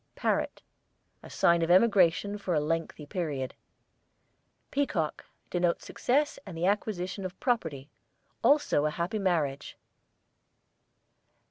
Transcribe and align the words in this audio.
PARROT, 0.15 0.63
a 1.21 1.29
sign 1.29 1.61
of 1.61 1.69
emigration 1.69 2.39
for 2.39 2.55
a 2.55 2.59
lengthy 2.59 3.05
period. 3.05 3.53
PEACOCK, 4.71 5.23
denotes 5.51 5.85
success 5.85 6.39
and 6.43 6.57
the 6.57 6.65
acquisition 6.65 7.23
of 7.23 7.39
property; 7.39 7.87
also 8.43 8.87
a 8.87 8.89
happy 8.89 9.19
marriage. 9.19 9.77